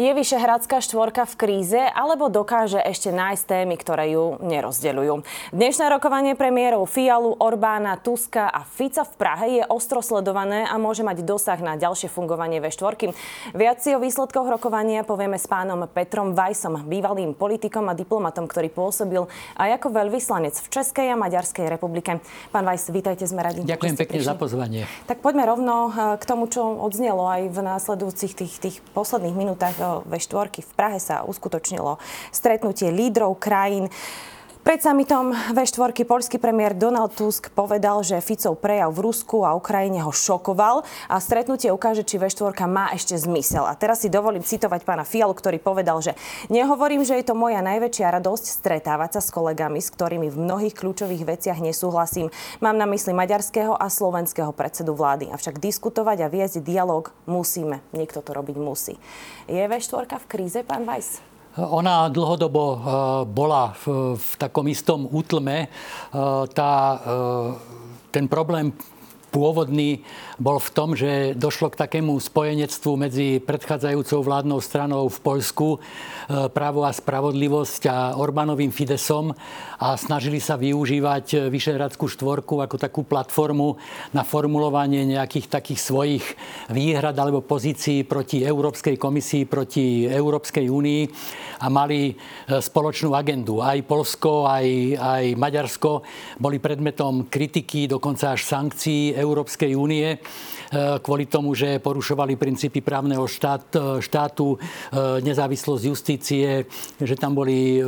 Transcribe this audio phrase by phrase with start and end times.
[0.00, 5.28] Je Vyšehradská štvorka v kríze, alebo dokáže ešte nájsť témy, ktoré ju nerozdeľujú?
[5.52, 11.04] Dnešné rokovanie premiérov Fialu, Orbána, Tuska a Fica v Prahe je ostro sledované a môže
[11.04, 13.12] mať dosah na ďalšie fungovanie ve štvorky.
[13.52, 18.72] Viac si o výsledkoch rokovania povieme s pánom Petrom Vajsom, bývalým politikom a diplomatom, ktorý
[18.72, 19.28] pôsobil
[19.60, 22.24] aj ako veľvyslanec v Českej a Maďarskej republike.
[22.48, 23.68] Pán Vajs, vítajte, sme radi.
[23.68, 24.32] Ďakujem pekne prišli.
[24.32, 24.88] za pozvanie.
[25.04, 29.89] Tak poďme rovno eh, k tomu, čo odznelo aj v následujúcich tých, tých posledných minútach
[30.06, 31.98] ve štvorky v Prahe sa uskutočnilo
[32.30, 33.90] stretnutie lídrov krajín.
[34.60, 40.04] Pred samitom V4 polský premiér Donald Tusk povedal, že Ficov prejav v Rusku a Ukrajine
[40.04, 43.64] ho šokoval a stretnutie ukáže, či V4 má ešte zmysel.
[43.64, 46.12] A teraz si dovolím citovať pána Fialu, ktorý povedal, že
[46.52, 50.76] nehovorím, že je to moja najväčšia radosť stretávať sa s kolegami, s ktorými v mnohých
[50.76, 52.28] kľúčových veciach nesúhlasím.
[52.60, 55.32] Mám na mysli maďarského a slovenského predsedu vlády.
[55.32, 57.80] Avšak diskutovať a viesť dialog musíme.
[57.96, 59.00] Niekto to robiť musí.
[59.48, 61.29] Je V4 v kríze, pán Weiss?
[61.58, 62.80] Ona dlhodobo eh,
[63.26, 65.66] bola v, v takom istom útlme.
[65.66, 67.48] Eh, tá, eh,
[68.14, 68.70] ten problém
[69.30, 70.02] pôvodný
[70.42, 75.78] bol v tom, že došlo k takému spojenectvu medzi predchádzajúcou vládnou stranou v Poľsku, e,
[76.50, 79.30] Právo a spravodlivosť a Orbánovým Fidesom
[79.80, 83.78] a snažili sa využívať Vyšehradskú štvorku ako takú platformu
[84.10, 86.24] na formulovanie nejakých takých svojich
[86.72, 91.02] výhrad alebo pozícií proti Európskej komisii, proti Európskej únii
[91.60, 92.14] a mali e,
[92.58, 93.62] spoločnú agendu.
[93.62, 96.02] Aj Polsko, aj, aj Maďarsko
[96.40, 100.18] boli predmetom kritiky, dokonca až sankcií Európskej únie e,
[101.04, 104.56] kvôli tomu, že porušovali princípy právneho štát, e, štátu,
[105.20, 106.64] nezávislosť justície,
[106.98, 107.78] že tam boli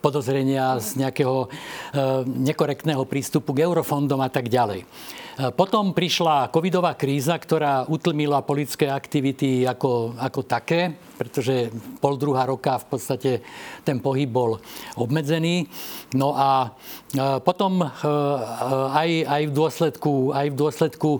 [0.00, 1.50] podozrenia z nejakého
[2.26, 4.86] nekorektného prístupu k eurofondom a tak ďalej.
[5.36, 11.68] Potom prišla covidová kríza, ktorá utlmila politické aktivity ako, ako také, pretože
[12.00, 13.30] pol druhá roka v podstate
[13.84, 14.56] ten pohyb bol
[14.96, 15.68] obmedzený.
[16.16, 16.72] No a
[17.12, 17.88] e, potom e,
[18.96, 21.10] aj, aj, v dôsledku, aj v dôsledku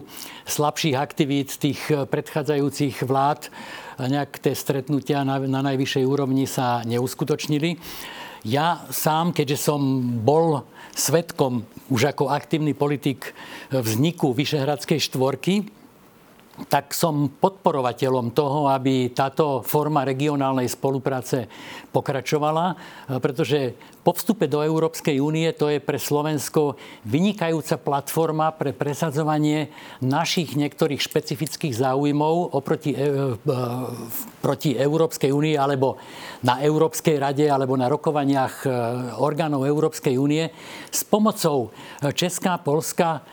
[0.49, 3.53] slabších aktivít tých predchádzajúcich vlád
[4.01, 7.77] nejak tie stretnutia na, na najvyššej úrovni sa neuskutočnili.
[8.49, 9.81] Ja sám, keďže som
[10.25, 10.65] bol
[10.97, 13.31] svetkom už ako aktívny politik
[13.71, 15.55] vzniku Vyšehradskej štvorky,
[16.65, 21.45] tak som podporovateľom toho, aby táto forma regionálnej spolupráce
[21.93, 22.73] pokračovala,
[23.21, 29.67] pretože po vstupe do Európskej únie to je pre Slovensko vynikajúca platforma pre presadzovanie
[29.99, 33.35] našich niektorých špecifických záujmov oproti e, e,
[34.39, 35.99] proti Európskej únie alebo
[36.39, 38.67] na Európskej rade alebo na rokovaniach e,
[39.19, 40.55] orgánov Európskej únie
[40.87, 41.75] s pomocou
[42.15, 43.27] Česká, Polska,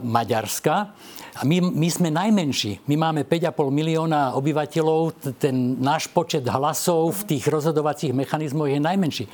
[0.00, 0.96] Maďarska
[1.42, 2.86] my, my sme najmenší.
[2.86, 5.34] My máme 5,5 milióna obyvateľov.
[5.34, 9.24] Ten náš počet hlasov v tých rozhodovacích mechanizmoch je najmenší.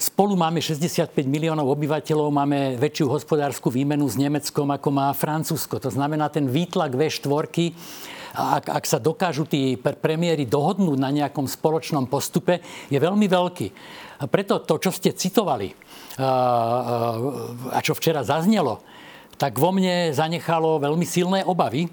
[0.00, 5.76] Spolu máme 65 miliónov obyvateľov, máme väčšiu hospodárskú výmenu s Nemeckom, ako má Francúzsko.
[5.76, 7.28] To znamená, ten výtlak V4
[8.32, 13.68] ak, ak sa dokážu tí premiéry dohodnúť na nejakom spoločnom postupe, je veľmi veľký.
[14.22, 15.68] A preto to, čo ste citovali
[17.68, 18.80] a čo včera zaznelo,
[19.36, 21.92] tak vo mne zanechalo veľmi silné obavy,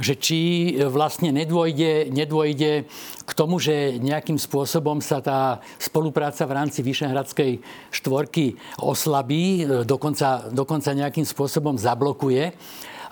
[0.00, 0.40] že či
[0.88, 2.88] vlastne nedôjde, nedôjde
[3.28, 7.60] k tomu, že nejakým spôsobom sa tá spolupráca v rámci Vyšehradskej
[7.92, 12.56] štvorky oslabí, dokonca, dokonca nejakým spôsobom zablokuje.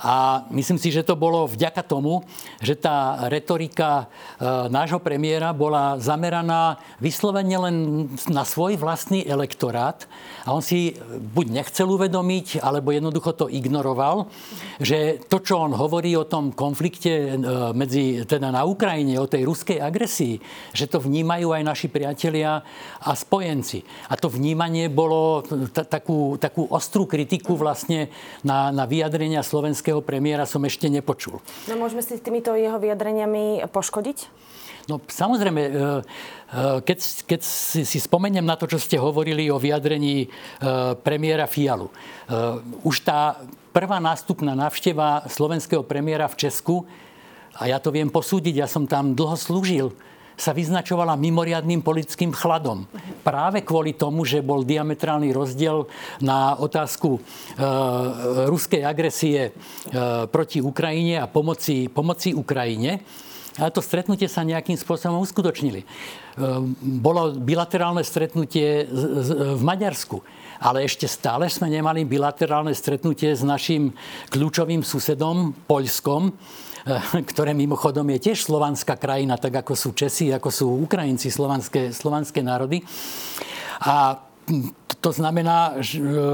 [0.02, 2.22] A myslím si, že to bolo vďaka tomu,
[2.62, 4.06] že tá retorika
[4.38, 7.76] e, nášho premiéra bola zameraná vyslovene len
[8.30, 10.06] na svoj vlastný elektorát
[10.46, 10.94] a on si
[11.34, 14.30] buď nechcel uvedomiť, alebo jednoducho to ignoroval,
[14.78, 17.38] že to, čo on hovorí o tom konflikte e,
[17.74, 20.38] medzi, teda na Ukrajine, o tej ruskej agresii,
[20.70, 22.62] že to vnímajú aj naši priatelia
[23.02, 23.82] a spojenci.
[24.08, 25.42] A to vnímanie bolo
[25.74, 28.12] takú, takú ostrú kritiku vlastne
[28.46, 31.40] na, na vyjadrenia slovenského slovenského premiéra som ešte nepočul.
[31.64, 34.28] No môžeme si týmito jeho vyjadreniami poškodiť?
[34.88, 35.80] No samozrejme, e, e,
[36.84, 40.28] keď, keď si, si spomeniem na to, čo ste hovorili o vyjadrení e,
[41.00, 41.88] premiéra Fialu.
[42.84, 43.40] Už tá
[43.72, 46.84] prvá nástupná návšteva slovenského premiéra v Česku,
[47.58, 49.96] a ja to viem posúdiť, ja som tam dlho slúžil,
[50.38, 52.86] sa vyznačovala mimoriadným politickým chladom.
[53.26, 55.90] Práve kvôli tomu, že bol diametrálny rozdiel
[56.22, 57.20] na otázku e,
[58.46, 59.52] ruskej agresie e,
[60.30, 63.02] proti Ukrajine a pomoci, pomoci Ukrajine.
[63.58, 65.82] Ale to stretnutie sa nejakým spôsobom uskutočnili.
[65.82, 65.86] E,
[67.02, 68.86] bolo bilaterálne stretnutie
[69.58, 70.22] v Maďarsku.
[70.58, 73.94] ale ešte stále sme nemali bilaterálne stretnutie s našim
[74.30, 76.34] kľúčovým susedom, Poľskom,
[77.30, 82.44] ktoré mimochodom je tiež slovanská krajina, tak ako sú Česi, ako sú Ukrajinci, slovanské, slovanské
[82.44, 82.84] národy.
[83.82, 84.27] A
[84.98, 85.78] to znamená,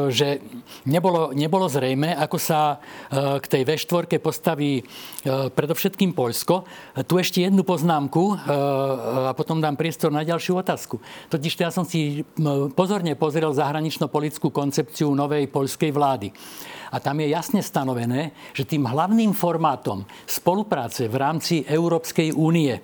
[0.08, 0.40] že
[0.88, 2.76] nebolo, nebolo zrejme, ako sa e,
[3.40, 4.82] k tej V4 postaví e,
[5.52, 6.64] predovšetkým Poľsko.
[7.04, 8.34] Tu ešte jednu poznámku e,
[9.28, 10.96] a potom dám priestor na ďalšiu otázku.
[11.28, 12.24] Totiž ja som si
[12.72, 16.32] pozorne pozrel zahranično-politickú koncepciu novej poľskej vlády.
[16.94, 22.80] A tam je jasne stanovené, že tým hlavným formátom spolupráce v rámci Európskej únie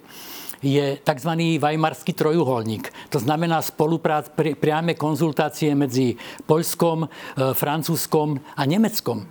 [0.61, 1.33] je tzv.
[1.59, 2.93] Weimarský trojuholník.
[3.11, 7.09] To znamená spoluprác, pri, priame konzultácie medzi Poľskom, e,
[7.57, 9.25] Francúzskom a Nemeckom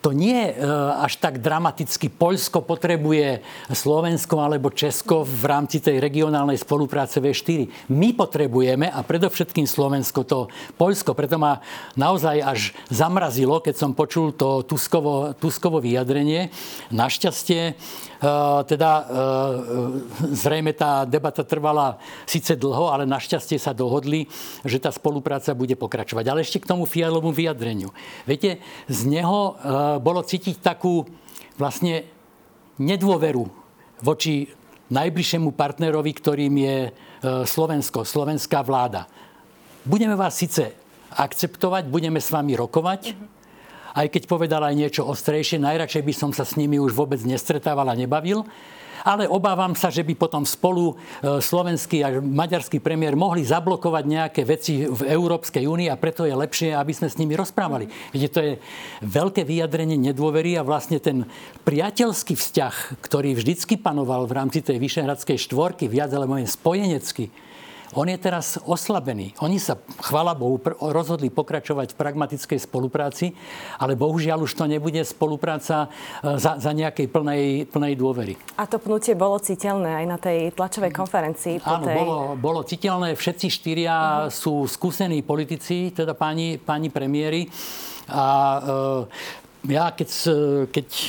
[0.00, 0.64] to nie je
[0.96, 2.08] až tak dramaticky.
[2.08, 7.92] Poľsko potrebuje Slovensko alebo Česko v rámci tej regionálnej spolupráce V4.
[7.92, 10.48] My potrebujeme a predovšetkým Slovensko to
[10.80, 11.12] Poľsko.
[11.12, 11.60] Preto ma
[12.00, 16.48] naozaj až zamrazilo, keď som počul to Tuskovo, Tuskovo vyjadrenie.
[16.88, 17.76] Našťastie
[18.68, 18.92] teda
[20.32, 21.96] zrejme tá debata trvala
[22.28, 24.28] síce dlho, ale našťastie sa dohodli,
[24.60, 26.24] že tá spolupráca bude pokračovať.
[26.28, 27.92] Ale ešte k tomu fialovom vyjadreniu.
[28.28, 29.56] Viete, z neho
[29.98, 31.02] bolo cítiť takú
[31.58, 32.06] vlastne
[32.78, 33.44] nedôveru
[34.00, 34.48] voči
[34.90, 36.90] najbližšiemu partnerovi, ktorým je e,
[37.46, 39.06] Slovensko, slovenská vláda.
[39.86, 40.74] Budeme vás síce
[41.14, 43.14] akceptovať, budeme s vami rokovať,
[43.94, 47.86] aj keď povedal aj niečo ostrejšie, najradšej by som sa s nimi už vôbec nestretával
[47.90, 48.46] a nebavil,
[49.04, 50.94] ale obávam sa, že by potom spolu e,
[51.40, 56.76] slovenský a maďarský premiér mohli zablokovať nejaké veci v Európskej únii a preto je lepšie,
[56.76, 57.88] aby sme s nimi rozprávali.
[58.12, 58.52] Viete, to je
[59.04, 61.24] veľké vyjadrenie nedôvery a vlastne ten
[61.64, 67.32] priateľský vzťah, ktorý vždycky panoval v rámci tej Vyšehradskej štvorky, viac alebo spojenecky,
[67.94, 69.34] on je teraz oslabený.
[69.42, 73.34] Oni sa, chvala Bohu, rozhodli pokračovať v pragmatickej spolupráci,
[73.82, 75.90] ale bohužiaľ už to nebude spolupráca
[76.22, 78.34] e, za, za nejakej plnej, plnej dôvery.
[78.54, 81.58] A to pnutie bolo citeľné aj na tej tlačovej konferencii?
[81.58, 81.96] Po Áno, tej...
[81.98, 83.18] bolo, bolo citeľné.
[83.18, 84.30] Všetci štyria uh-huh.
[84.30, 87.50] sú skúsení politici, teda páni, páni premiéry.
[88.06, 88.26] A
[89.06, 90.08] e, ja keď,
[90.72, 91.04] keď e,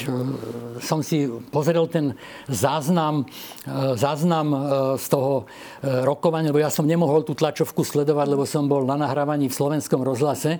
[0.83, 1.23] som si
[1.55, 2.19] pozrel ten
[2.51, 3.23] záznam,
[3.63, 4.57] e, záznam e,
[4.99, 5.47] z toho
[5.81, 10.03] rokovania, lebo ja som nemohol tú tlačovku sledovať, lebo som bol na nahrávaní v slovenskom
[10.03, 10.59] rozhlase,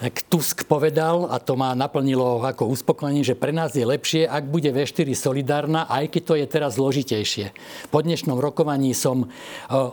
[0.00, 4.48] tak Tusk povedal, a to ma naplnilo ako uspokojenie, že pre nás je lepšie, ak
[4.48, 7.52] bude V4 solidárna, aj keď to je teraz zložitejšie.
[7.92, 9.28] Po dnešnom rokovaní som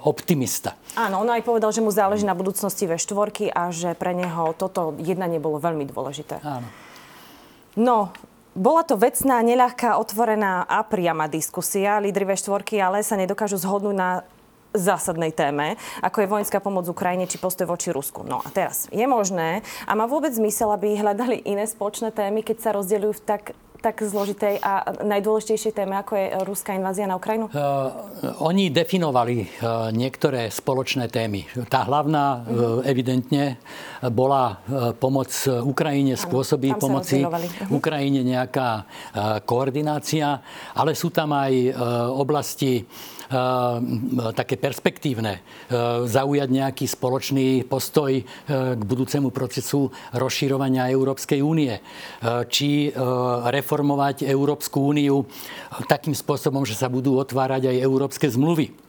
[0.07, 0.79] optimista.
[0.95, 4.95] Áno, on aj povedal, že mu záleží na budúcnosti V4 a že pre neho toto
[4.95, 6.39] jednanie bolo veľmi dôležité.
[6.39, 6.86] Áno.
[7.77, 8.09] No,
[8.57, 12.01] bola to vecná, neľahká, otvorená a priama diskusia.
[12.01, 14.25] Lídry V4 ale sa nedokážu zhodnúť na
[14.73, 18.25] zásadnej téme, ako je vojenská pomoc Ukrajine či postoj voči Rusku.
[18.25, 22.57] No a teraz, je možné a má vôbec zmysel, aby hľadali iné spoločné témy, keď
[22.61, 23.41] sa rozdeľujú v tak
[23.87, 27.47] tak zložitej a najdôležitejšej téme, ako je ruská invázia na Ukrajinu?
[27.47, 27.87] Uh,
[28.43, 31.47] oni definovali uh, niektoré spoločné témy.
[31.71, 32.43] Tá hlavná uh,
[32.83, 33.55] evidentne
[34.11, 37.71] bola uh, pomoc Ukrajine, spôsoby pomoci mhm.
[37.71, 40.43] Ukrajine, nejaká uh, koordinácia,
[40.75, 41.71] ale sú tam aj uh,
[42.11, 43.16] oblasti Eh,
[44.31, 45.73] také perspektívne, eh,
[46.07, 48.23] zaujať nejaký spoločný postoj eh,
[48.73, 51.79] k budúcemu procesu rozširovania Európskej únie,
[52.49, 52.91] či
[53.47, 55.27] reformovať Európsku úniu
[55.85, 58.86] takým spôsobom, že sa budú otvárať aj európske zmluvy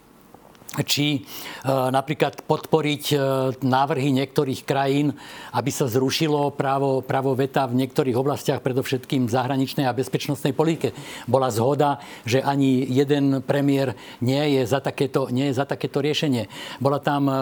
[0.84, 1.20] či e,
[1.68, 3.16] napríklad podporiť e,
[3.62, 5.14] návrhy niektorých krajín,
[5.54, 10.94] aby sa zrušilo právo, právo veta v niektorých oblastiach, predovšetkým v zahraničnej a bezpečnostnej politike.
[11.26, 16.46] Bola zhoda, že ani jeden premiér nie je za takéto, nie je za takéto riešenie.
[16.78, 17.34] Bola tam e,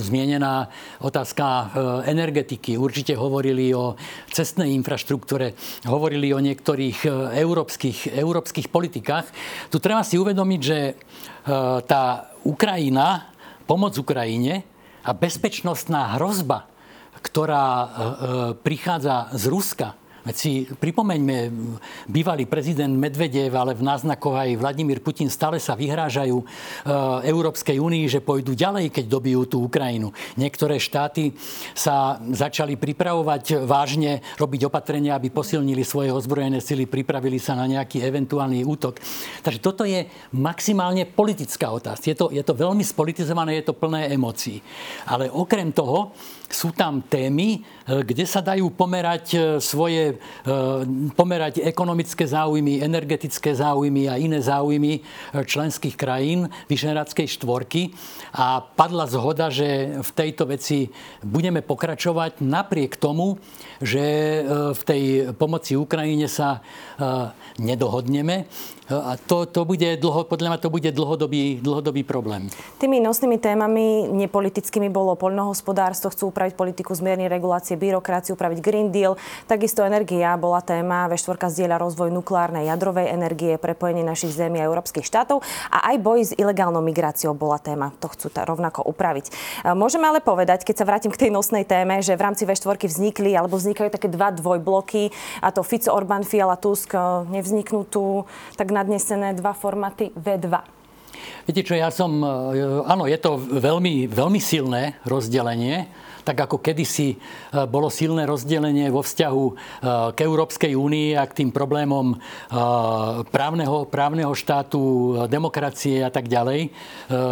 [0.00, 0.68] zmienená
[1.00, 1.70] otázka
[2.08, 2.76] energetiky.
[2.76, 3.94] Určite hovorili o
[4.30, 5.54] cestnej infraštruktúre,
[5.86, 7.06] hovorili o niektorých
[7.38, 9.26] európskych, európskych politikách.
[9.70, 10.78] Tu treba si uvedomiť, že
[11.88, 13.28] tá Ukrajina,
[13.68, 14.64] pomoc Ukrajine
[15.04, 16.64] a bezpečnostná hrozba,
[17.20, 17.88] ktorá e, e,
[18.56, 19.88] prichádza z Ruska,
[20.28, 21.48] Veď si pripomeňme,
[22.04, 26.44] bývalý prezident Medvedev, ale v náznakoch aj Vladimír Putin stále sa vyhrážajú e,
[27.32, 30.12] Európskej únii, že pôjdu ďalej, keď dobijú tú Ukrajinu.
[30.36, 31.32] Niektoré štáty
[31.72, 38.04] sa začali pripravovať vážne, robiť opatrenia, aby posilnili svoje ozbrojené sily, pripravili sa na nejaký
[38.04, 39.00] eventuálny útok.
[39.40, 40.04] Takže toto je
[40.36, 42.04] maximálne politická otázka.
[42.04, 44.60] Je to, je to veľmi spolitizované, je to plné emócií.
[45.08, 46.12] Ale okrem toho,
[46.48, 50.16] sú tam témy, e, kde sa dajú pomerať e, svoje
[51.14, 55.00] pomerať ekonomické záujmy, energetické záujmy a iné záujmy
[55.34, 57.92] členských krajín Vyšehradskej štvorky.
[58.34, 60.88] A padla zhoda, že v tejto veci
[61.24, 62.44] budeme pokračovať.
[62.44, 63.38] Napriek tomu,
[63.78, 64.04] že
[64.74, 65.02] v tej
[65.34, 66.60] pomoci Ukrajine sa
[67.56, 68.50] nedohodneme.
[68.88, 72.48] A to, to bude dlho, podľa mňa to bude dlhodobý, dlhodobý problém.
[72.80, 79.20] Tými nosnými témami nepolitickými bolo poľnohospodárstvo, chcú upraviť politiku zmierny regulácie, byrokraciu, upraviť Green Deal.
[79.44, 81.04] Takisto energia bola téma.
[81.04, 85.96] Ve štvorka zdieľa rozvoj nukleárnej jadrovej energie, prepojenie našich zemí a európskych štátov a aj
[86.00, 87.92] boj s ilegálnou migráciou bola téma.
[88.00, 89.28] To chcú ta rovnako upraviť.
[89.76, 93.36] Môžeme ale povedať, keď sa vrátim k tej nosnej téme, že v rámci V4 vznikli
[93.36, 95.12] alebo vznikajú také dva dvojbloky,
[95.44, 96.96] a to Fico, Orbán, Fiala, Tusk,
[97.28, 98.24] nevzniknú tu
[98.56, 100.48] tak nadnesené dva formáty V2.
[101.44, 105.88] Viete čo, ja som, e, áno, je to veľmi, veľmi silné rozdelenie,
[106.28, 107.16] tak ako kedysi e,
[107.64, 109.52] bolo silné rozdelenie vo vzťahu e,
[110.12, 112.20] k Európskej únii a k tým problémom
[113.32, 116.68] právneho, právneho štátu, demokracie a tak ďalej,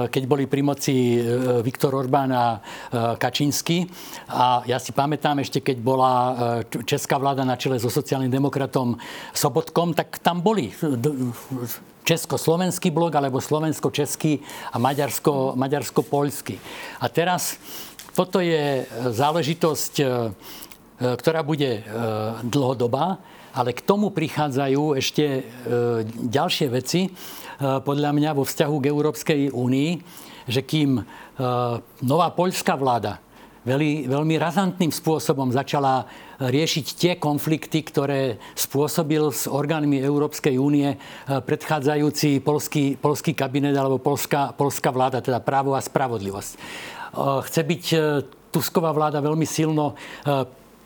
[0.08, 1.18] keď boli pri moci
[1.60, 2.60] Viktor Orbán a
[3.18, 3.88] Kačinsky.
[4.30, 6.12] A ja si pamätám ešte, keď bola
[6.86, 8.96] česká vláda na čele so sociálnym demokratom
[9.34, 10.70] Sobotkom, tak tam boli
[12.06, 14.38] česko-slovenský blok alebo slovensko-český
[14.70, 16.56] a maďarsko, maďarsko-poľský.
[17.02, 17.58] A teraz
[18.16, 20.08] toto je záležitosť, e, e,
[21.20, 21.82] ktorá bude e,
[22.48, 23.20] dlhodobá,
[23.52, 25.48] ale k tomu prichádzajú ešte
[26.28, 27.08] ďalšie veci,
[27.56, 29.90] podľa mňa vo vzťahu k Európskej únii,
[30.44, 31.00] že kým
[32.04, 33.16] nová poľská vláda
[33.66, 36.06] veľmi, veľmi razantným spôsobom začala
[36.38, 43.98] riešiť tie konflikty, ktoré spôsobil s orgánmi Európskej únie eh, predchádzajúci polský, polský kabinet alebo
[43.98, 46.52] polská, polská vláda, teda právo a spravodlivosť.
[46.54, 46.60] Eh,
[47.44, 48.00] chce byť eh,
[48.46, 49.92] Tusková vláda veľmi silno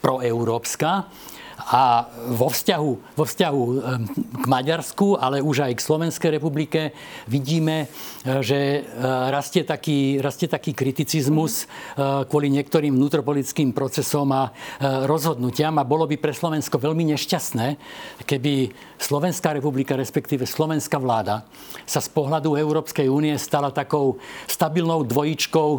[0.02, 1.06] proeurópska
[1.68, 3.62] a vo vzťahu, vo vzťahu
[4.40, 6.96] k Maďarsku, ale už aj k Slovenskej republike
[7.28, 7.86] vidíme,
[8.24, 8.80] e, že e,
[9.28, 14.52] rastie taký, rastie taký kriticizmus e, kvôli niektorým vnútropolitickým procesom a
[15.06, 17.66] rozhodnutiam a bolo by pre Slovensko veľmi nešťastné,
[18.24, 21.48] keby Slovenská republika, respektíve slovenská vláda
[21.88, 25.70] sa z pohľadu Európskej únie stala takou stabilnou dvojičkou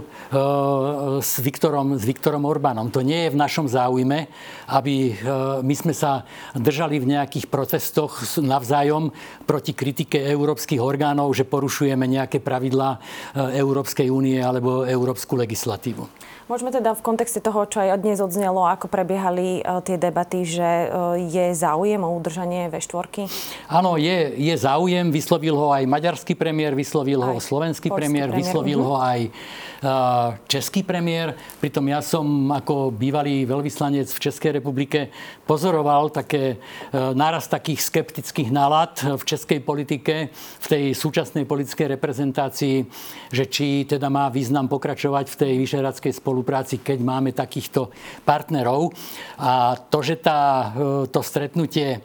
[1.21, 2.89] s Viktorom, s Viktorom Orbánom.
[2.89, 4.25] To nie je v našom záujme,
[4.73, 5.13] aby
[5.61, 6.23] my sme sa
[6.53, 9.11] držali v nejakých protestoch navzájom
[9.43, 12.99] proti kritike európskych orgánov, že porušujeme nejaké pravidlá e,
[13.59, 16.31] Európskej únie alebo európsku legislatívu.
[16.51, 20.91] Môžeme teda v kontexte toho, čo aj dnes odznelo, ako prebiehali uh, tie debaty, že
[20.91, 23.23] uh, je záujem o udržanie V4?
[23.71, 25.15] Áno, je, je záujem.
[25.15, 28.99] Vyslovil ho aj maďarský premiér, vyslovil aj ho slovenský premiér, premiér, vyslovil uh-huh.
[28.99, 29.19] ho aj
[30.45, 31.33] český premiér.
[31.57, 35.09] Pritom ja som ako bývalý veľvyslanec v Českej republike
[35.61, 36.57] pozoroval také
[37.13, 42.89] náraz takých skeptických nálad v českej politike, v tej súčasnej politickej reprezentácii,
[43.29, 47.93] že či teda má význam pokračovať v tej vyšeradskej spolupráci, keď máme takýchto
[48.25, 48.89] partnerov.
[49.37, 50.73] A to, že tá,
[51.13, 52.01] to stretnutie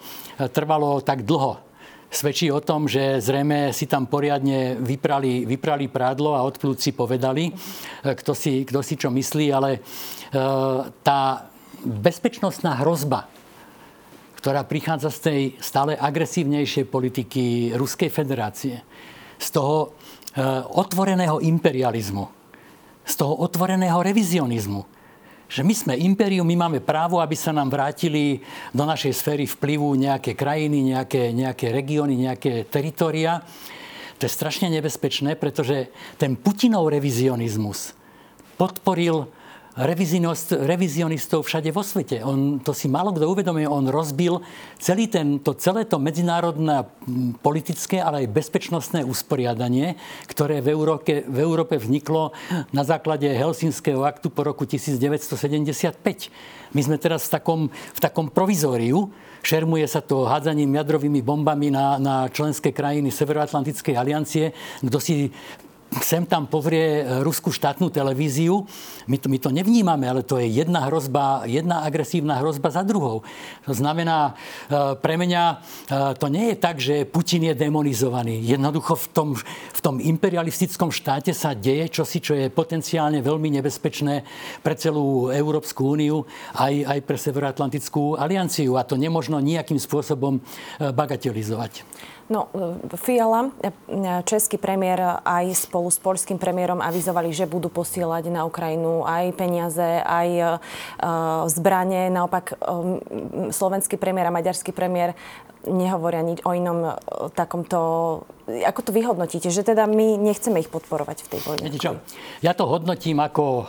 [0.52, 1.56] trvalo tak dlho,
[2.12, 7.56] svedčí o tom, že zrejme si tam poriadne vyprali, vyprali prádlo a od plúci povedali,
[8.04, 9.80] kto si, kto si čo myslí, ale e,
[11.00, 11.48] tá
[11.86, 13.30] bezpečnostná hrozba,
[14.46, 18.78] ktorá prichádza z tej stále agresívnejšej politiky Ruskej federácie,
[19.42, 22.30] z toho e, otvoreného imperializmu,
[23.02, 24.86] z toho otvoreného revizionizmu,
[25.50, 28.38] že my sme impérium, my máme právo, aby sa nám vrátili
[28.70, 33.42] do našej sféry vplyvu nejaké krajiny, nejaké, nejaké regióny, nejaké teritoria.
[34.22, 35.90] To je strašne nebezpečné, pretože
[36.22, 37.98] ten Putinov revizionizmus
[38.54, 39.26] podporil
[39.76, 42.24] revizionistov všade vo svete.
[42.24, 44.40] On, to si málo kto uvedomuje, on rozbil
[44.80, 46.88] celý ten, to, celé to medzinárodné
[47.44, 52.32] politické, ale aj bezpečnostné usporiadanie, ktoré v Európe, v Európe vzniklo
[52.72, 56.00] na základe Helsinského aktu po roku 1975.
[56.72, 59.12] My sme teraz v takom, v takom provizóriu,
[59.44, 64.50] šermuje sa to hádzaním jadrovými bombami na, na členské krajiny Severoatlantickej aliancie.
[64.82, 65.30] Kto si
[66.02, 68.66] sem tam povrie ruskú štátnu televíziu.
[69.06, 73.22] My to, my to nevnímame, ale to je jedna hrozba, jedna agresívna hrozba za druhou.
[73.64, 74.34] To znamená,
[74.66, 75.56] e, pre mňa e,
[76.18, 78.42] to nie je tak, že Putin je demonizovaný.
[78.42, 79.28] Jednoducho v tom,
[79.72, 84.26] v tom imperialistickom štáte sa deje čosi, čo je potenciálne veľmi nebezpečné
[84.66, 86.26] pre celú Európsku úniu,
[86.58, 88.74] aj, aj pre Severoatlantickú alianciu.
[88.74, 90.40] A to nemožno nejakým spôsobom e,
[90.90, 91.86] bagatelizovať.
[92.26, 92.50] No,
[92.98, 93.54] Fiala,
[94.26, 100.00] český premiér aj spolu s polským premiérom avizovali, že budú posielať na Ukrajinu aj peniaze,
[100.02, 100.50] aj uh,
[101.50, 102.08] zbranie.
[102.08, 103.00] Naopak um,
[103.52, 105.12] slovenský premiér a maďarský premiér
[105.66, 106.94] nehovoria nič o inom
[107.34, 107.78] takomto...
[108.46, 109.50] Ako to vyhodnotíte?
[109.50, 111.66] Že teda my nechceme ich podporovať v tej vojne?
[112.38, 113.66] Ja to hodnotím ako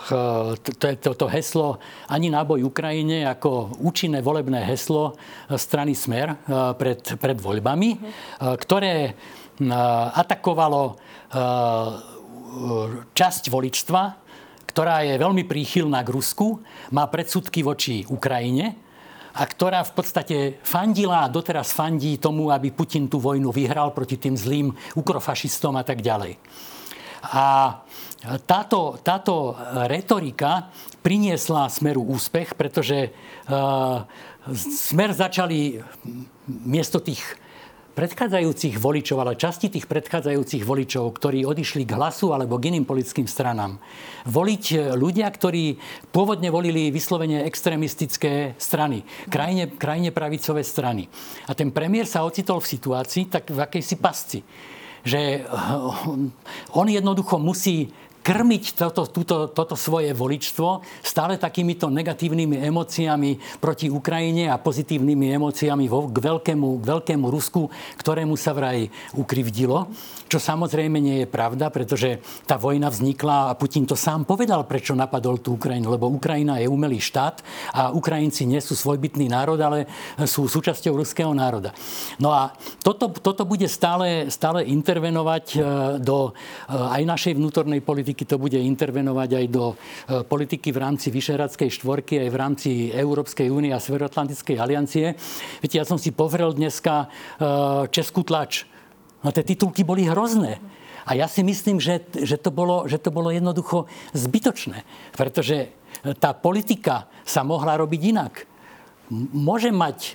[0.61, 5.17] toto to, to heslo ani náboj Ukrajine, ako účinné volebné heslo
[5.49, 6.37] strany Smer
[6.77, 7.97] pred, pred voľbami.
[8.37, 9.17] Ktoré
[10.13, 11.01] atakovalo
[13.13, 14.01] časť voličstva,
[14.67, 16.62] ktorá je veľmi príchylná k Rusku,
[16.93, 18.77] má predsudky voči Ukrajine
[19.38, 24.17] a ktorá v podstate fandila a doteraz fandí tomu, aby Putin tú vojnu vyhral proti
[24.17, 26.38] tým zlým ukrofašistom a tak ďalej.
[27.34, 27.77] A
[28.46, 29.57] táto, táto
[29.89, 30.69] retorika
[31.01, 34.05] priniesla Smeru úspech, pretože uh,
[34.55, 35.84] Smer začali
[36.48, 37.19] miesto tých
[37.98, 43.25] predchádzajúcich voličov, ale časti tých predchádzajúcich voličov, ktorí odišli k hlasu alebo k iným politickým
[43.25, 43.82] stranám,
[44.30, 45.82] voliť e, ľudia, ktorí
[46.13, 49.01] pôvodne volili vyslovene extrémistické strany,
[49.34, 51.10] krajine, krajine pravicové strany.
[51.50, 54.42] A ten premiér sa ocitol v situácii tak v akejsi pasci
[55.08, 55.42] že e,
[56.75, 57.88] on jednoducho musí
[58.27, 65.88] krmiť toto, túto, toto svoje voličstvo stále takýmito negatívnymi emóciami proti Ukrajine a pozitívnymi emóciami
[65.88, 69.88] k veľkému, k veľkému Rusku, ktorému sa vraj ukrivdilo.
[70.27, 74.91] Čo samozrejme nie je pravda, pretože tá vojna vznikla a Putin to sám povedal, prečo
[74.91, 75.88] napadol tú Ukrajinu.
[75.88, 77.39] Lebo Ukrajina je umelý štát
[77.72, 79.88] a Ukrajinci nie sú svojbytný národ, ale
[80.27, 81.72] sú súčasťou ruského národa.
[82.19, 82.51] No a
[82.84, 85.57] toto, toto bude stále, stále intervenovať e,
[86.03, 86.31] do e,
[86.75, 89.75] aj našej vnútornej politiky, to bude intervenovať aj do e,
[90.24, 95.13] politiky v rámci Vyšeradskej štvorky, aj v rámci Európskej únie a Severoatlantickej aliancie.
[95.59, 97.12] Viete, ja som si povrel dneska
[97.91, 98.65] Českú tlač
[99.27, 100.62] No tie titulky boli hrozné.
[101.07, 104.83] A ja si myslím, že, že, to bolo, že to bolo jednoducho zbytočné.
[105.15, 105.71] Pretože
[106.19, 108.33] tá politika sa mohla robiť inak.
[109.31, 110.13] Môže mať e,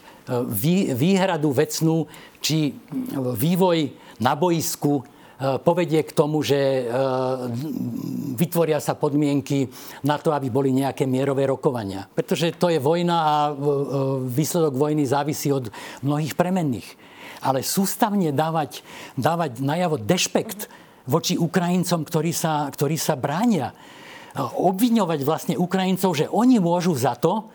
[0.93, 2.09] výhradu vecnú,
[2.45, 2.77] či
[3.17, 3.89] vývoj
[4.21, 5.03] na boisku e,
[5.65, 6.83] povedie k tomu, že e,
[8.39, 9.67] vytvoria sa podmienky
[10.07, 12.07] na to, aby boli nejaké mierové rokovania.
[12.07, 13.35] Pretože to je vojna a
[14.23, 15.73] výsledok vojny závisí od
[16.03, 18.87] mnohých premenných ale sústavne dávať,
[19.19, 20.71] dávať najavo dešpekt
[21.11, 23.75] voči Ukrajincom, ktorí sa, ktorí sa bránia.
[24.39, 27.51] Obviňovať vlastne Ukrajincov, že oni môžu za to,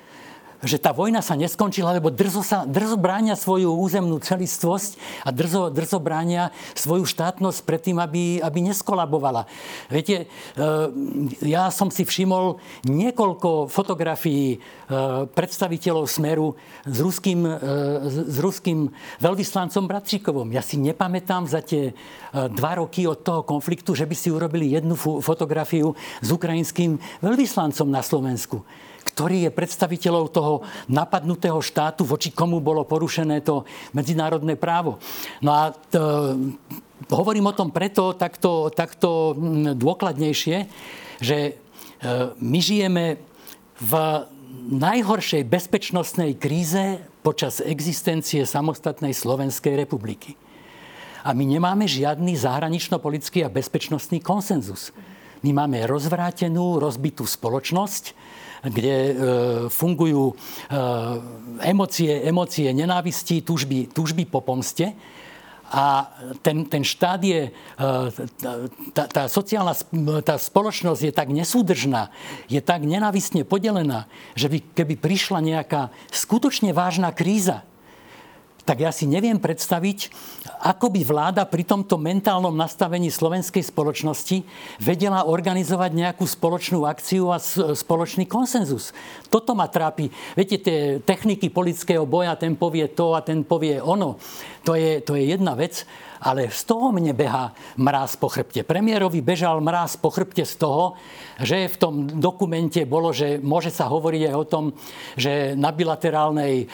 [0.65, 5.69] že tá vojna sa neskončila, lebo drzo, sa, drzo bránia svoju územnú celistvosť a drzo,
[5.69, 9.45] drzo bránia svoju štátnosť pred tým, aby, aby neskolabovala.
[9.93, 10.65] Viete, e,
[11.45, 12.57] ja som si všimol
[12.89, 14.57] niekoľko fotografií e,
[15.29, 16.57] predstaviteľov Smeru
[16.89, 17.53] s ruským, e,
[18.09, 18.89] s ruským
[19.21, 20.49] veľvyslancom Bratčíkovom.
[20.57, 21.93] Ja si nepamätám za tie
[22.33, 28.01] dva roky od toho konfliktu, že by si urobili jednu fotografiu s ukrajinským veľvyslancom na
[28.01, 28.65] Slovensku
[29.07, 30.53] ktorý je predstaviteľov toho
[30.91, 33.63] napadnutého štátu, voči komu bolo porušené to
[33.95, 34.99] medzinárodné právo.
[35.39, 36.35] No a to,
[37.09, 40.57] hovorím o tom preto takto, takto mm, dôkladnejšie,
[41.23, 41.51] že e,
[42.37, 43.17] my žijeme
[43.77, 43.93] v
[44.67, 50.35] najhoršej bezpečnostnej kríze počas existencie samostatnej Slovenskej republiky.
[51.27, 54.95] A my nemáme žiadny zahranično-politický a bezpečnostný konsenzus.
[55.43, 58.15] My máme rozvrátenú, rozbitú spoločnosť,
[58.63, 59.13] kde e,
[59.69, 60.35] fungujú e,
[61.61, 64.97] emócie, emócie nenávisti, túžby, túžby po pomste.
[65.67, 66.15] A
[66.47, 67.51] ten, ten štát je, e,
[68.95, 69.75] tá, tá sociálna
[70.23, 72.07] tá spoločnosť je tak nesúdržná,
[72.47, 77.67] je tak nenávistne podelená, že by, keby prišla nejaká skutočne vážna kríza,
[78.67, 80.11] tak ja si neviem predstaviť,
[80.59, 84.43] ako by vláda pri tomto mentálnom nastavení slovenskej spoločnosti
[84.83, 87.39] vedela organizovať nejakú spoločnú akciu a
[87.71, 88.91] spoločný konsenzus.
[89.31, 90.11] Toto ma trápi.
[90.35, 94.19] Viete, tie techniky politického boja, ten povie to a ten povie ono.
[94.67, 95.87] To je, to je jedna vec
[96.21, 98.65] ale z toho mne behá mráz po chrbte.
[98.65, 100.97] Premiérovi bežal mráz po chrbte z toho,
[101.41, 104.65] že v tom dokumente bolo, že môže sa hovoriť aj o tom,
[105.13, 106.65] že na bilaterálnej e,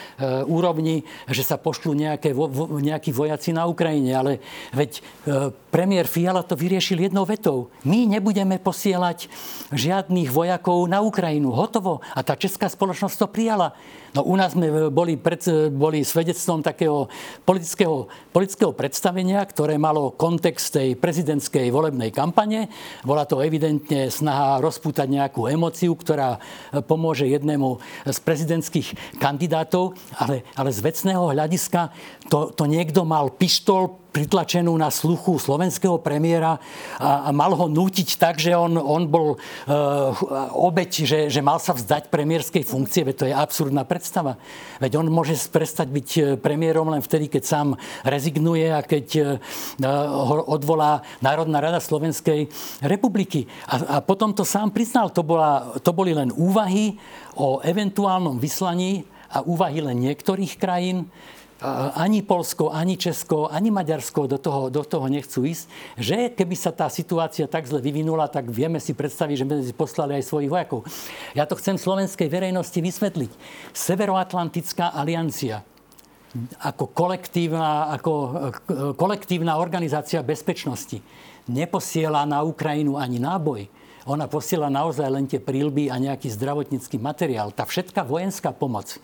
[0.48, 2.48] úrovni, že sa pošlú nejaké, vo,
[2.80, 4.12] nejakí vojaci na Ukrajine.
[4.16, 4.32] Ale
[4.72, 5.00] veď e,
[5.68, 7.68] premiér Fiala to vyriešil jednou vetou.
[7.84, 9.28] My nebudeme posielať
[9.74, 11.52] žiadnych vojakov na Ukrajinu.
[11.52, 12.00] Hotovo.
[12.14, 13.76] A tá česká spoločnosť to prijala.
[14.14, 15.42] No u nás sme boli, pred,
[15.74, 17.10] boli svedectvom takého
[17.42, 22.70] politického, politického predstavenia, ktoré malo kontext tej prezidentskej volebnej kampane.
[23.02, 26.38] Bola to evidentne snaha rozpútať nejakú emociu, ktorá
[26.86, 31.90] pomôže jednému z prezidentských kandidátov, ale, ale z vecného hľadiska
[32.30, 36.62] to, to niekto mal pištol pritlačenú na sluchu slovenského premiéra
[37.02, 41.58] a, a mal ho nútiť tak, že on, on bol uh, obeď, že, že mal
[41.58, 43.02] sa vzdať premiérskej funkcie.
[43.02, 44.38] Veď to je absurdná predstava.
[44.78, 47.68] Veď on môže prestať byť premiérom len vtedy, keď sám
[48.06, 52.46] rezignuje a keď uh, ho odvolá Národná rada Slovenskej
[52.86, 53.50] republiky.
[53.66, 55.10] A, a potom to sám priznal.
[55.10, 56.94] To, bola, to boli len úvahy
[57.34, 59.02] o eventuálnom vyslaní
[59.34, 61.10] a úvahy len niektorých krajín,
[61.94, 65.64] ani Polsko, ani Česko, ani Maďarsko do toho, do toho nechcú ísť,
[65.96, 69.74] že keby sa tá situácia tak zle vyvinula, tak vieme si predstaviť, že by si
[69.74, 70.84] poslali aj svojich vojakov.
[71.32, 73.30] Ja to chcem slovenskej verejnosti vysvetliť.
[73.72, 75.64] Severoatlantická aliancia
[76.60, 78.30] ako kolektívna, ako e,
[78.98, 80.98] kolektívna organizácia bezpečnosti
[81.46, 83.70] neposiela na Ukrajinu ani náboj.
[84.04, 87.54] Ona posiela naozaj len tie prílby a nejaký zdravotnícky materiál.
[87.54, 88.98] Tá všetká vojenská pomoc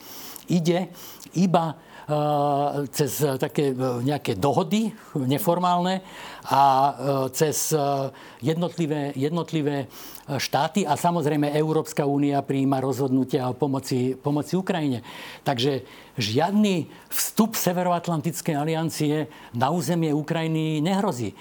[0.51, 0.91] ide
[1.33, 1.79] iba
[2.91, 6.03] cez také eh, nejaké dohody neformálne
[6.49, 6.95] a eh,
[7.35, 7.73] cez
[8.41, 9.87] jednotlivé, jednotlivé
[10.31, 15.03] štáty a samozrejme Európska únia prijíma rozhodnutia o pomoci, pomoci Ukrajine.
[15.43, 15.83] Takže
[16.15, 21.35] žiadny vstup Severoatlantickej aliancie na územie Ukrajiny nehrozí.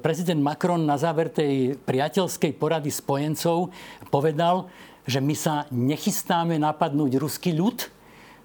[0.00, 3.68] Prezident Macron na záver tej priateľskej porady spojencov
[4.08, 4.72] povedal,
[5.04, 7.99] že my sa nechystáme napadnúť ruský ľud,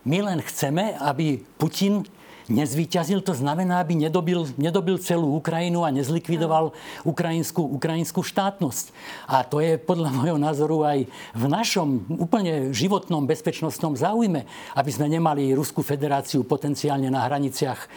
[0.06, 2.06] my len chceme, aby Putin
[2.48, 8.94] nezvíťazil, to znamená, aby nedobil, nedobil celú Ukrajinu a nezlikvidoval ukrajinskú, ukrajinskú štátnosť.
[9.26, 14.46] A to je podľa môjho názoru aj v našom úplne životnom bezpečnostnom záujme,
[14.78, 17.88] aby sme nemali Ruskú federáciu potenciálne na hraniciach e,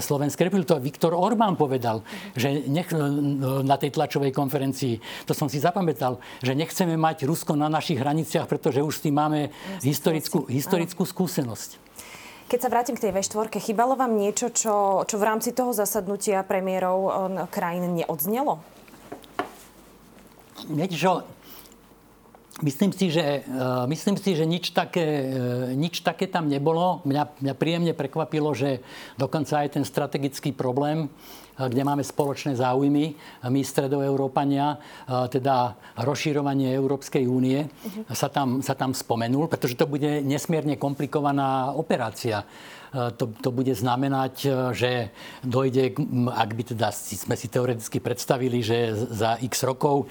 [0.00, 0.70] Slovenskej republiky.
[0.70, 2.00] To Viktor Orbán povedal,
[2.32, 2.96] že nech, e,
[3.64, 8.48] na tej tlačovej konferencii, to som si zapamätal, že nechceme mať Rusko na našich hraniciach,
[8.48, 9.52] pretože už s tým máme
[9.84, 11.89] historickú, historickú skúsenosť.
[12.50, 16.42] Keď sa vrátim k tej V4, chýbalo vám niečo, čo, čo v rámci toho zasadnutia
[16.42, 17.12] premiérov eh,
[17.46, 18.58] krajín neodznelo?
[20.66, 21.22] Viete čo,
[22.60, 27.00] Myslím si, že, uh, myslím si, že nič, také, uh, nič také tam nebolo.
[27.08, 28.84] Mňa, mňa príjemne prekvapilo, že
[29.16, 31.08] dokonca aj ten strategický problém,
[31.68, 33.12] kde máme spoločné záujmy,
[33.48, 34.80] my stredoeurópania,
[35.28, 38.16] teda rozširovanie Európskej únie, uh-huh.
[38.16, 42.46] sa, tam, sa tam spomenul, pretože to bude nesmierne komplikovaná operácia.
[42.90, 44.34] To, to bude znamenať,
[44.74, 45.14] že
[45.46, 45.94] dojde,
[46.26, 50.10] ak by teda sme si teoreticky predstavili, že za x rokov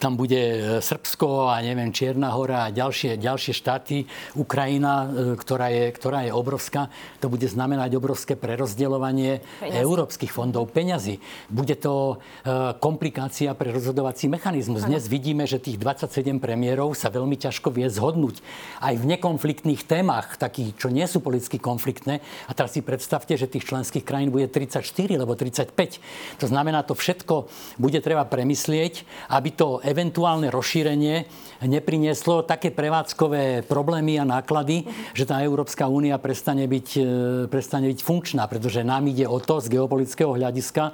[0.00, 5.68] tam bude e, Srbsko a neviem, Čierna hora a ďalšie, ďalšie štáty, Ukrajina, e, ktorá
[5.68, 6.88] je, ktorá je obrovská.
[7.20, 9.76] To bude znamenať obrovské prerozdeľovanie peňazí.
[9.84, 11.20] európskych fondov, peňazí.
[11.52, 14.88] Bude to e, komplikácia pre rozhodovací mechanizmus.
[14.88, 18.40] Dnes vidíme, že tých 27 premiérov sa veľmi ťažko vie zhodnúť
[18.80, 22.24] aj v nekonfliktných témach, takých, čo nie sú politicky konfliktné.
[22.48, 24.80] A teraz si predstavte, že tých členských krajín bude 34
[25.20, 26.00] alebo 35.
[26.40, 31.24] To znamená, to všetko bude treba premyslieť, aby to eventuálne rozšírenie
[31.64, 34.84] neprinieslo také prevádzkové problémy a náklady,
[35.16, 37.02] že tá Európska únia prestane byť, e,
[37.48, 40.92] prestane byť funkčná, pretože nám ide o to z geopolitického hľadiska,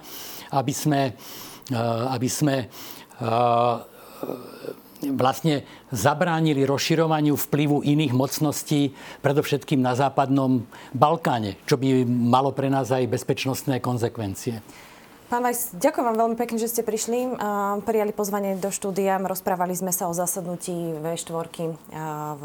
[0.55, 1.01] aby sme,
[1.69, 1.77] e,
[2.11, 2.67] aby sme e,
[5.09, 8.93] vlastne zabránili rozširovaniu vplyvu iných mocností,
[9.25, 14.61] predovšetkým na západnom Balkáne, čo by malo pre nás aj bezpečnostné konsekvencie.
[15.31, 17.39] Pán Vajs, ďakujem vám veľmi pekne, že ste prišli.
[17.87, 19.15] Prijali pozvanie do štúdia.
[19.23, 21.71] Rozprávali sme sa o zasadnutí V4
[22.35, 22.45] v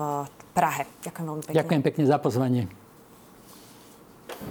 [0.54, 0.86] Prahe.
[1.02, 1.58] Ďakujem veľmi pekne.
[1.58, 2.70] Ďakujem pekne za pozvanie.